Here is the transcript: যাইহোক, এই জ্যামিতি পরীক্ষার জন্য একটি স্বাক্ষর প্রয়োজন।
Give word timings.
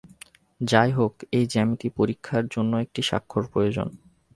যাইহোক, 0.61 1.13
এই 1.31 1.45
জ্যামিতি 1.53 1.87
পরীক্ষার 1.97 2.43
জন্য 2.47 2.71
একটি 2.77 3.01
স্বাক্ষর 3.01 3.43
প্রয়োজন। 3.53 3.87